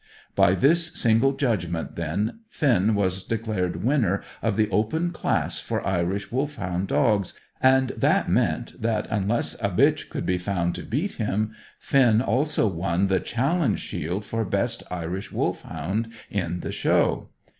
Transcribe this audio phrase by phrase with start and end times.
[0.33, 6.31] By this single judgment, then, Finn was declared winner of the Open class for Irish
[6.31, 11.51] Wolfhound dogs, and that meant that, unless a bitch could be found to beat him,
[11.77, 17.29] Finn also won the Challenge Shield for best Irish Wolfhound in the Show.